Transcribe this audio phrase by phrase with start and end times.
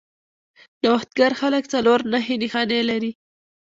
[0.83, 3.11] نوښتګر خلک څلور نښې نښانې لري.